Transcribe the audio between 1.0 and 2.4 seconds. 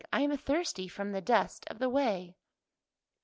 the dust of the way."